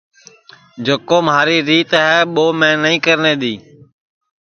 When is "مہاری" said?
1.27-1.57